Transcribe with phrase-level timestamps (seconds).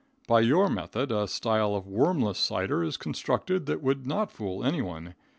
[0.27, 5.13] By your method, a style of wormless cider is constructed that would not fool anyone.